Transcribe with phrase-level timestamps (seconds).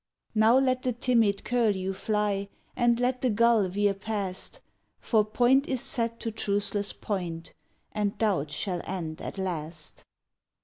[0.33, 4.59] Now let the timid curlew fly And let the gull veer past,
[4.99, 7.53] For point is set to truceless point
[7.91, 10.03] And doubt shall end at last.